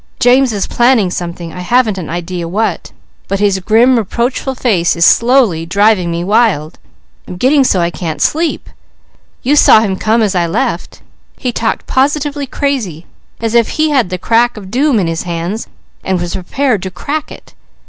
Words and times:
James 0.19 0.51
is 0.51 0.65
planning 0.65 1.11
something, 1.11 1.53
I 1.53 1.59
haven't 1.59 1.99
an 1.99 2.09
idea 2.09 2.47
what; 2.47 2.91
but 3.27 3.39
his 3.39 3.59
grim, 3.59 3.97
reproachful 3.99 4.55
face 4.55 4.95
is 4.95 5.05
slowly 5.05 5.63
driving 5.63 6.09
me 6.09 6.23
wild. 6.23 6.79
I'm 7.27 7.35
getting 7.37 7.63
so 7.63 7.81
I 7.81 7.91
can't 7.91 8.19
sleep. 8.19 8.67
You 9.43 9.55
saw 9.55 9.81
him 9.81 9.95
come 9.97 10.21
home 10.21 10.25
as 10.25 10.33
I 10.33 10.47
left. 10.47 11.03
He 11.37 11.51
talked 11.51 11.85
positively 11.85 12.47
crazy, 12.47 13.05
as 13.39 13.53
if 13.53 13.67
he 13.77 13.91
had 13.91 14.09
the 14.09 14.17
crack 14.17 14.57
of 14.57 14.71
doom 14.71 14.97
in 14.99 15.05
his 15.05 15.21
hands 15.21 15.67
and 16.03 16.19
were 16.19 16.27
prepared 16.29 16.81
to 16.81 16.89
crack 16.89 17.31
it. 17.31 17.53